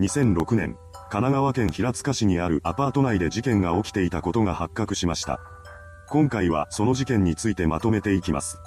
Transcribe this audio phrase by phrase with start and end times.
[0.00, 0.76] 2006年、
[1.08, 5.38] 神奈川県平塚市にあるアパート内で事件が起きていたことが発覚しました。
[6.08, 8.58] 今回はその事件についてまとめていきます。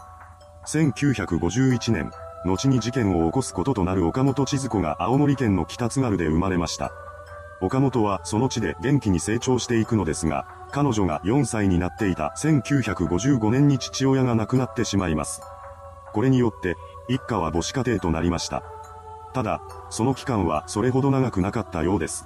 [0.67, 2.11] 1951年、
[2.45, 6.93] 後に事件を起こすこととなる岡本千鶴子が青森県の北津軽で生まれました。
[7.59, 15.41] 岡本はその地で元気に成長していくのですが、彼女が4歳になっていた1955年に父親が亡くなってしまいます。
[16.13, 16.77] これによって、
[17.09, 18.63] 一家は母子家庭となりました。
[19.37, 19.61] ただ、
[19.91, 22.25] その期間はそれほど長くなかったようです。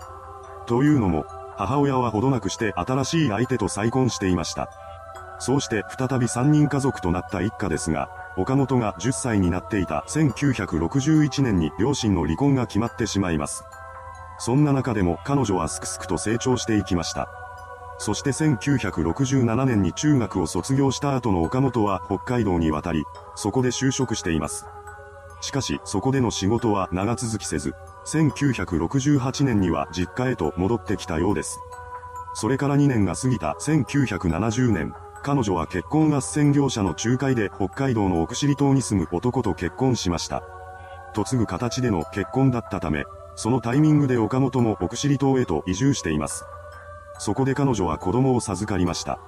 [0.66, 1.26] というのも、
[1.58, 4.70] 母親はほどなくして新しい相手と再婚していました。
[5.38, 13.66] そうして再び3人家族となった一家ですが、岡本が10歳になっていた1961年に両親の離婚が決まってしまいます。
[14.40, 17.28] そんな中でも彼女はすくすくと成長していきました。
[17.98, 23.04] そして1967年に中学を卒業した後の岡本は北海道に渡り、
[23.36, 24.66] そこで就職しています。
[25.42, 27.74] しかし、そこでの仕事は長続きせず、
[28.06, 31.60] 1968年には実家へと戻ってきたようです。
[32.34, 34.94] それから2年が過ぎた1970年、
[35.24, 40.42] 彼女は結婚斡旋業者の仲介で北海道の奥尻島に住む男と結婚しました。
[41.16, 43.04] 嫁ぐ形での結婚だったため、
[43.36, 46.46] そのタイミングで岡本も奥尻島へと移住しています。
[47.20, 49.20] そこで彼女は子供を授かりました。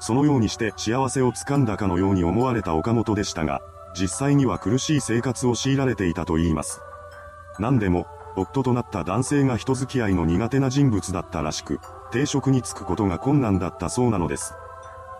[0.00, 3.62] そのようにして幸せをつかんだかのように思われた岡本でしたが、
[3.98, 6.80] 実際には苦しい生活を強いられていたと言います。
[7.58, 14.54] 何でも、夫となった男性が人付き合いの苦手な人物だったらしく、定職に就くことが困難だったそうなのです。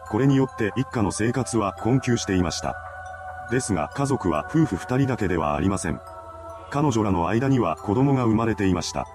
[0.09, 2.77] これによって一家の生活は困窮していました。
[3.51, 6.01] ですが家族は夫婦二人だけではありません。
[6.71, 9.07] 彼女らの間には子供が生まれていました。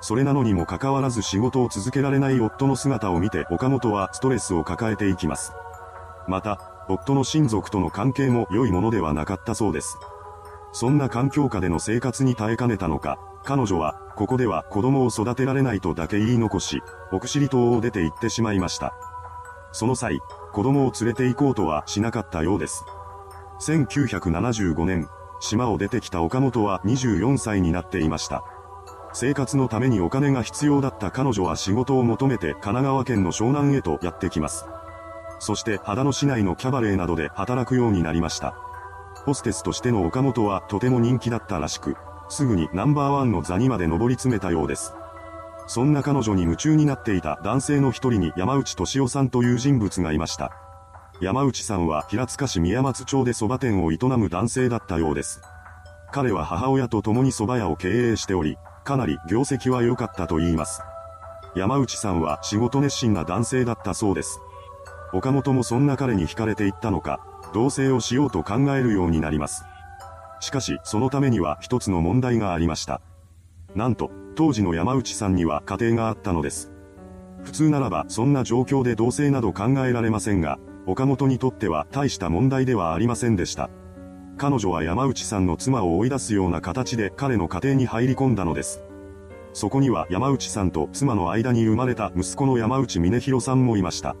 [0.00, 5.52] それなのにもかかわらず仕事を続けられない夫の姿を見て岡本はストレスを抱えていきます。
[6.28, 9.98] また、夫の親族との関係も良いものではなかったそうです。
[10.72, 18.94] そんな環境下での生活に耐えかねたのか、彼女は、ここでは子供を育てられないとだけ言い残し、奥尻島を出て行ってしまいました。
[19.72, 20.20] その際、
[20.52, 22.84] 子供を連れて行こうとはしなかったようです。
[23.60, 25.08] 1975年、
[25.40, 28.42] 島を出てきた岡本は24歳になっていました。
[29.12, 34.66] 生活のためにお金が必要だった彼女は仕事を求めて神奈川県の湘南へとやってきます。
[35.38, 38.54] そして秦野市内のキャバレーなどで働くようになりました。
[39.24, 41.96] ホステスとしての岡本はとても人気だったらしく、
[42.28, 44.94] すぐにナンバーワンの座にまで上り詰めたようです。
[45.66, 50.52] そんな彼女に夢中になっていた男性の一人に山内俊夫さんという人物がいました。
[51.20, 55.40] 山内さんは平塚市宮松町で蕎麦店を営む男性だったようです。
[56.12, 60.82] 彼は母親と共に蕎麦屋を経営しており、かなり業績は良かったと言います。
[61.56, 64.38] 山内さんは仕事熱心な男性だったそうです。
[65.12, 67.20] 岡本もそんな彼に惹かれていったのか、
[67.54, 69.64] 同棲をしようと考えるようになります。
[70.40, 73.00] しかし、そのためには一つの問題がありました。
[73.74, 76.70] なんと、当時の山内さんには家庭があったのです。
[77.44, 83.70] 普通ならばそんな状況で同棲など考えられませんが、岡本にとっては大した問題ではありませんでした。
[84.36, 88.82] 彼女は山内さんの妻を追い出すような形で彼の家庭に入り込んだのです。
[89.54, 94.14] そこには山内さんと妻の間に生まれた息子の山内峰弘さんもいました。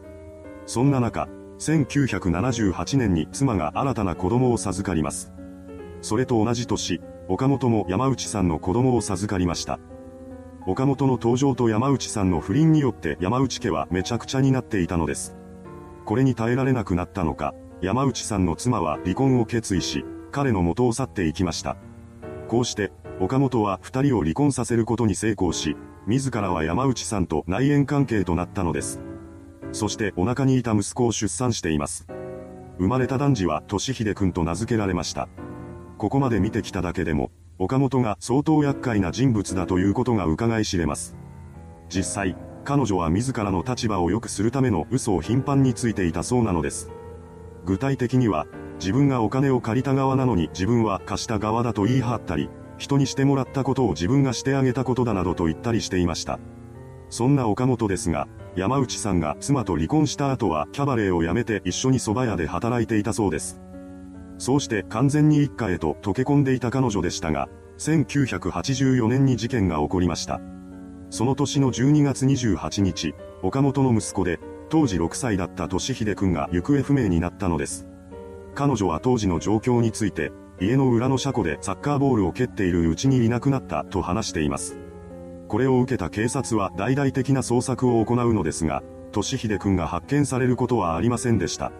[0.66, 1.28] そんな中、
[1.58, 5.32] 1978年に妻が新たな子供を授かります。
[6.02, 9.78] それと同じ年、岡本も山内さんの子供を授かりました。
[10.66, 15.36] 岡本の登場と山内さんの不倫によって山内家はめちゃくちゃになっていたのです。
[16.04, 21.76] これに耐えられなくなったのか、山内さんの妻は離婚を決意し、彼の元を去っていきました。
[22.48, 29.00] こうして、岡本は二人を離婚させることに成功し、自らは山内さんと内縁関係となったのです。
[29.76, 32.06] そしてお腹にいた息子を出産しています。
[32.78, 35.28] 生まれた男児は俊秀くんと名付けられました。
[35.98, 41.14] ここまで見てきただけでも、岡本が相当厄介な人物だということが伺い知れます。
[41.90, 46.90] 実際、彼女は自らの立場を良くするための嘘を頻繁についていたそうなのです。
[47.66, 48.46] 具体的には、
[48.80, 52.48] 自分がお金を借りた側なのに自分は貸した側だと言い張ったり、
[52.78, 56.38] 人にしてもらったことを自分がしてあげたことだなどと言ったりしていました。
[57.08, 63.60] そんな岡本ですが、山内さんが妻と離婚した後はキャバレーを辞めて一緒に蕎麦屋で働いていたそうです。
[64.38, 67.48] そうして完全に一家へと溶け込んでいた彼女でしたが、
[67.78, 70.40] 1984年に事件が起こりました。
[71.10, 77.86] その年の12月28日、岡本の息子で、当時6歳だった俊秀くんが行方不明になったのです。
[78.54, 84.78] 彼女は当時の状況について、家の裏の車庫でサッカーボールを蹴っているうちにいなくなったと話しています。
[85.48, 88.82] これを受けた警察は大々的な捜索を行うのですが、
[89.12, 91.72] 俊秀くんが発見されることはありませんでした。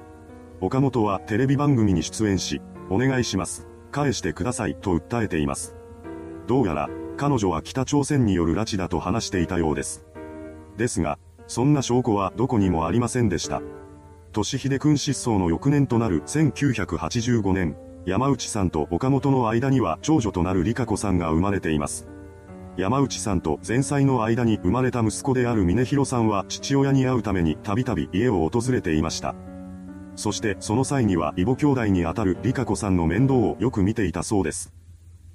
[0.60, 3.66] 岡本はテレビ番組に出演し、お願いします。
[3.90, 5.74] 返してくださいと訴えています。
[6.46, 10.06] どうやら、彼女は北朝鮮による拉致だと話していたようです。
[10.76, 13.62] ですが、そんな証拠はどこにもありませんでした。
[14.32, 22.06] 俊秀君失踪の翌年となる1985年、山内さんと岡本の間には長女となる理香子さんが生まれています。
[22.76, 29.34] 山内さんと前妻の間に生まれた息子である峰弘さんは父親に会うためにたびたび家を訪れていました。
[30.14, 34.74] そしてその際には異母兄弟にあたる理香子さんの面倒をよく見ていたそうです。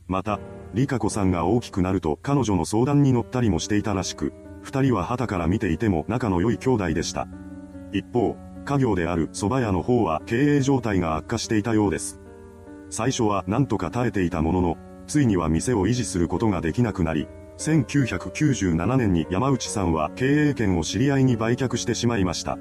[0.08, 0.40] また、
[0.74, 7.28] 理香子さんが大きくなると彼女の相談に乗ったりもしていたらしく、二人は旗から見ていても仲の良い兄弟でした。
[7.92, 8.36] 一方、
[8.66, 12.20] 家業である蕎麦屋の方は経営状態が悪化していたようです。
[12.92, 14.78] 最初は何とか耐えていたものの、
[15.12, 17.28] ついには店を維持することができなくなり、
[17.58, 22.58] 1997年に山内さんは経営権を知り合いに売却してしまいました。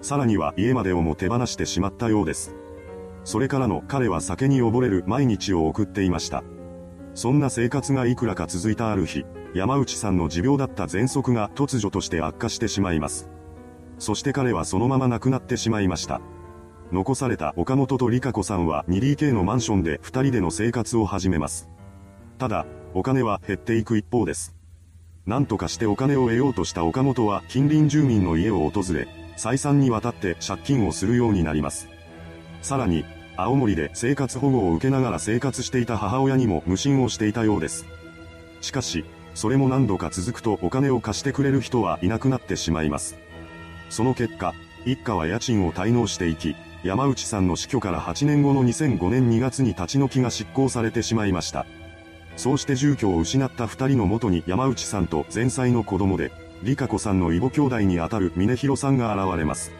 [0.00, 2.54] さらには家までをも手放してしまったようです。
[3.24, 6.42] それからの彼は酒に溺れる毎日を送っていました。
[7.12, 13.28] そんな生活がいくらか続いたある日、山内さんの持病だった喘息が突如として悪化してしまいます。
[13.98, 16.22] そして彼はそのまま亡くなってしまいました。
[16.92, 21.68] 残された岡本と理香子さんは 2DK のマンションで2人での生活を始めます。
[22.38, 24.54] ただ、お金は減っていく一方です。
[25.26, 31.88] 何とかしてお金を得ようとした岡本は近隣住民の家を訪れ、再三にわたって借金をするようになります。
[32.62, 33.04] さらに、
[33.36, 37.86] 青森で生活保護を受けながら生活していた母親にも無心をしていたようです。
[38.60, 39.04] しかし、
[39.34, 43.18] それも何度か続くとお金を貸してくれる人はいなくなってしまいます。
[43.90, 44.54] その結果、
[44.86, 51.66] 一家は家賃を滞納していき、山内さんの死去から8年後の2005年2月に立ち退きが執行されてしまいました。
[52.36, 56.30] そうして住居を失った二人の元に山内さんと前妻の子供で、
[56.62, 59.72] 理香子さんの異母兄弟にあたる峰弘さんが現れます。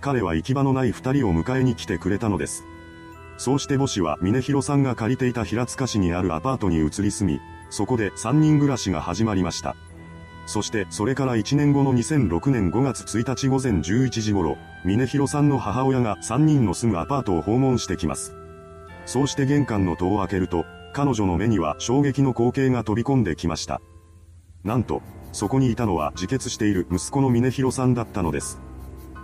[0.00, 2.64] 彼は行き場のない二人を迎えに来てくれたのです。
[3.36, 7.40] そうして母子は峰弘さんが借りていた平塚市にあるアパートに移り住み、
[7.70, 9.76] そこで三人暮らしが始まりました。
[10.46, 18.34] そしてそれから1年後の2006年5月1日午前11時頃、峰弘さんの母親が3人の住むアパートを訪問してきます。
[19.06, 23.80] そうして玄関の戸を開けると、彼女の目には衝撃の光景が飛び込んできました。
[24.62, 25.02] なんと、
[25.32, 28.60] そこにいたのは自決している息子の峰弘さんだったのです。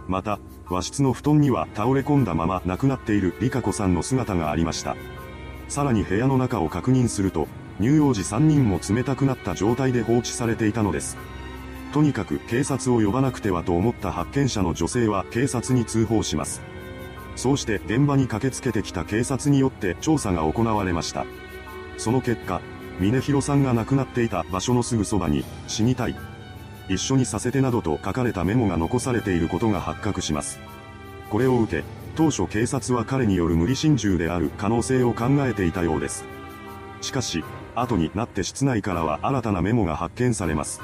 [0.08, 4.96] また、和室の布団には倒れ込んだまま亡くなっている理香子さんの姿がありました。
[5.68, 7.46] さらに部屋の中を確認すると、
[7.80, 11.16] 乳幼児3人も冷たくなった状態で放置されていたのです。
[11.92, 16.60] とにかく警察を呼ばなくてはと思った発見者の女性は警察に通報します。
[17.36, 21.24] そうして現場に駆けつけてきた警察によって調査が行われました。
[21.96, 22.60] その結果、
[23.00, 26.16] 峰弘さんが亡くなっていた場所のすぐそばに、死にたい。
[26.88, 30.60] 一緒にさせてなどと書かれたメモが残されていることが発覚します。
[31.30, 31.84] これを受け、
[32.14, 36.24] 当初警察は彼による無理心中である可能性を考えていたようです。
[37.00, 37.42] しかし、
[37.82, 40.80] 後になって室内からは新たなメモが発見されます。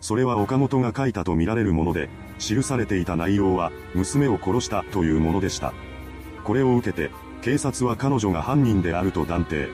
[0.00, 2.08] それは岡本が書いたとみられるもので、
[2.38, 5.72] 記されていた内容は、娘を殺したというものでした。
[6.44, 7.10] これを受けて、
[7.42, 9.68] 警察は彼女が犯人であると断定。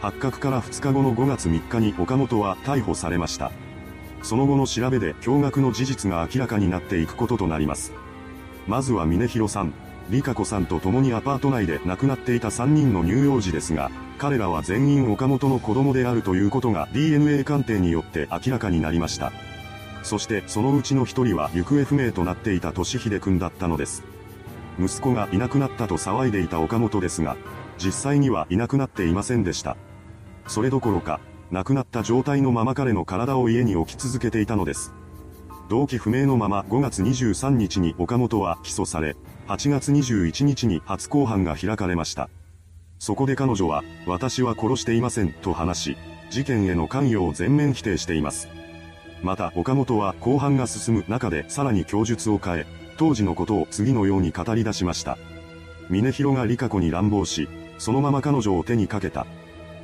[0.00, 3.52] 発覚から2日後の5月3日に岡本は逮捕されました。
[4.22, 7.92] その後の調べで驚愕の事実が明らかになっていくこととなります。
[8.66, 9.72] まずは峰弘さん、
[10.10, 19.32] 理香子さんと共にアパート内で亡くなっていた3人の乳幼児ですが、彼らは全員岡本の子供であるということが DNA 鑑定によって明らかになりました。
[20.02, 24.04] そしてそのうちの一人は行方不明となっていた俊秀くんだったのです。
[24.78, 27.36] 息子がいなくなったと騒いでいた岡本ですが、
[27.78, 29.76] 実際にはいなくなっていませんでした。
[30.46, 34.92] それどころか、亡くなった状態のまま彼の体を家に置き続けていたのです。
[35.68, 39.16] 動機不明のまま5月23日に岡本は起訴され、
[39.48, 42.28] 8月21日に初公判が開かれました。
[43.04, 45.96] そこで彼女は、私は殺していませんと話し、
[46.30, 48.48] 事件への関与を全面否定しています。
[49.22, 55.18] また岡本は公判が進む中でさらに供述を変え、当時のことを次のように語り出しました。
[55.90, 57.46] 峰広が理香子に乱暴し、
[57.76, 59.26] そのまま彼女を手にかけた。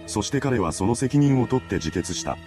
[0.06, 2.38] そして彼はその責任を取って自決した。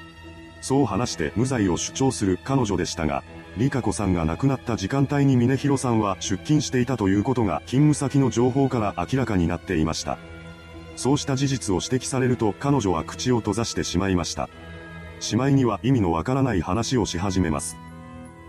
[0.61, 3.23] そう話して無罪を主張する彼女でしたが、
[3.57, 10.17] 理香子さんが亡くなった時間帯に峰広さんは出勤していたということが勤務先の情報から明らかになっていました。
[10.95, 14.49] そうした事実を指摘されると彼女は口を閉ざしてしまいました。
[15.19, 17.77] しまいには意味のわからない話をし始めます。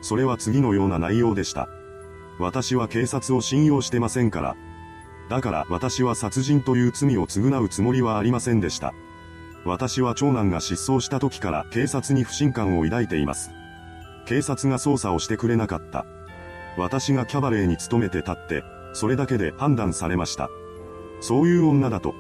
[0.03, 1.69] それは次のような内容でした。
[2.39, 4.57] 私は警察を信用してませんから。
[5.31, 8.93] だから私は殺人という罪を償うつもりはありませんでした。
[9.65, 13.51] 私は長男が失踪した時から警察に不信感を抱いています。
[14.27, 16.05] 警察が捜査をしてくれなかった。
[16.77, 20.51] 私がキャバレーに勤めて立って、それだけで判断されました。
[21.21, 22.15] そういう女だと。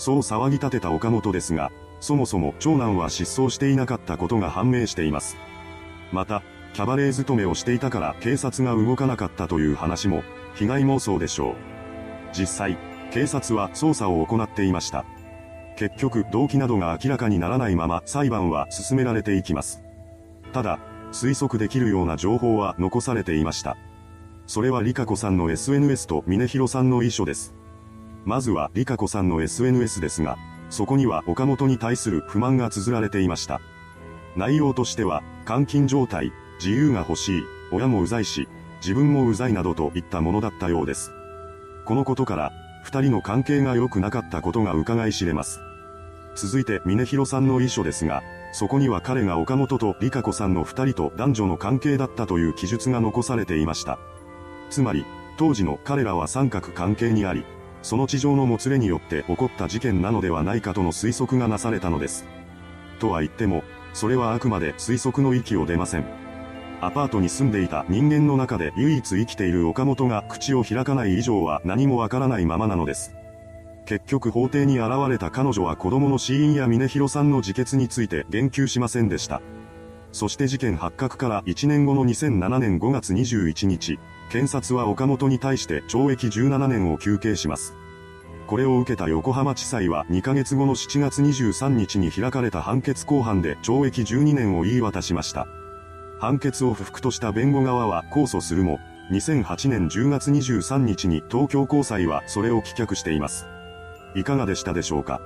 [0.00, 5.36] そう騒ぎ立てた岡本ですが、そもそも長男は失踪していなかったことが判明しています。
[6.10, 6.42] また、
[6.72, 10.22] キャバレー勤めをしていたから警察が動かなかったという話も、
[10.54, 11.54] 被害妄想でしょう。
[12.32, 12.78] 実際、
[13.10, 15.04] 警察は捜査を行っていました。
[15.76, 19.82] 結局、動機などが明らかにならないまま裁判は進められていきます。
[20.54, 20.78] ただ、
[21.12, 23.76] 推測できるような情報は残されていました。
[24.46, 27.54] それはリカ子さんの SNS と峰弘さんの遺書です。
[28.24, 30.36] まずはリカ子さんの SNS ですが、
[30.68, 33.60] そこには岡本に対する不満が綴られていました。
[34.36, 38.48] 内容としては、監禁状態、自由が欲しい、親もうざいし、
[38.80, 41.12] 自分もうざいなどといったものだったようです。
[41.84, 42.52] このことから、
[42.84, 45.60] 二人の関係が良くなかったことが伺い知れます。
[46.36, 48.22] 続いて、峰弘さんの遺書ですが、
[48.52, 53.98] そこには彼が岡本と理香子さんの二人と男女の関係だったという記述が残されていました。
[54.70, 55.04] つまり、
[55.36, 57.44] 当時の彼らは三角関係にあり、
[57.82, 62.26] その地上のもつれによって起こった事件なのではないかとの推測がなされたのです。
[62.98, 66.04] とは言っても、それはあくまで推測の域を出ません。
[66.82, 73.14] アパートに住んでいた人間の中で唯一生きている岡本が口を開かない以上は何もわからないままなのです。
[73.84, 79.42] 結局法廷に現れた彼女は子供の死因や峰弘さんの自決について言及しませんでした。
[80.12, 83.98] そして事件発覚から1年後の2007年5月21日、
[84.30, 87.74] 検察は岡本に対して懲役17年を求刑します。
[88.46, 95.46] これを受けた横浜地裁は2ヶ月後の7月23日に開かれた判決公判で懲役12年を言い渡しました。
[96.18, 98.80] 判決を不服とした弁護側は控訴するも、
[99.12, 103.46] 2008年10月23日に東京高裁はそれを棄却しています。
[104.16, 105.20] いかがでしたでしょうか？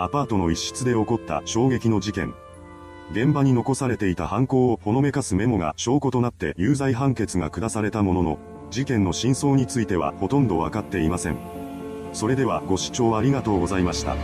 [0.00, 2.34] アパートの一室で起こった衝撃の事件。
[3.10, 8.38] 現場に残されていた犯行をほのめかすメモが証拠となって有罪判決が下されたものの、
[8.70, 11.36] 事件の真相についてはほとんどわかっていません。
[12.12, 14.14] それではご視聴ありがとうございました。